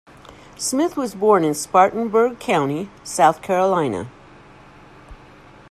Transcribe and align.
Smith 0.57 0.97
was 0.97 1.13
born 1.13 1.43
in 1.43 1.53
Spartanburg 1.53 2.39
County, 2.39 2.89
South 3.03 3.43
Carolina. 3.43 4.09